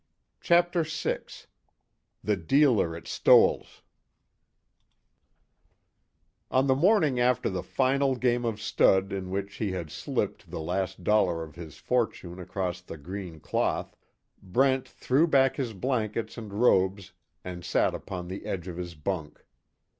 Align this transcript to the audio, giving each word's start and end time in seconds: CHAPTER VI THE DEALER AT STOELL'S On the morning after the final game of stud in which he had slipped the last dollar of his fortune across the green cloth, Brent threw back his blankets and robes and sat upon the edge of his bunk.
CHAPTER 0.39 0.83
VI 0.83 1.19
THE 2.23 2.35
DEALER 2.35 2.95
AT 2.95 3.05
STOELL'S 3.07 3.83
On 6.49 6.65
the 6.65 6.73
morning 6.73 7.19
after 7.19 7.51
the 7.51 7.61
final 7.61 8.15
game 8.15 8.43
of 8.43 8.59
stud 8.59 9.13
in 9.13 9.29
which 9.29 9.57
he 9.57 9.73
had 9.73 9.91
slipped 9.91 10.49
the 10.49 10.59
last 10.59 11.03
dollar 11.03 11.43
of 11.43 11.53
his 11.53 11.77
fortune 11.77 12.39
across 12.39 12.81
the 12.81 12.97
green 12.97 13.39
cloth, 13.39 13.95
Brent 14.41 14.87
threw 14.89 15.27
back 15.27 15.57
his 15.57 15.73
blankets 15.73 16.35
and 16.35 16.51
robes 16.51 17.13
and 17.43 17.63
sat 17.63 17.93
upon 17.93 18.27
the 18.27 18.47
edge 18.47 18.67
of 18.67 18.77
his 18.77 18.95
bunk. 18.95 19.45